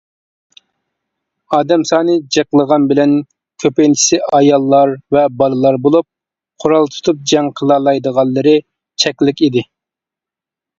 [1.57, 3.13] ئادەم سانى جىقلىغان بىلەن
[3.65, 6.11] كۆپىنچىسى ئاياللار ۋە بالىلار بولۇپ،
[6.65, 8.57] قورال تۇتۇپ جەڭ قىلالايدىغانلىرى
[9.07, 9.69] چەكلىك ئىدى.